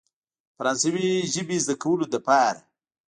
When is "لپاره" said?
2.13-2.59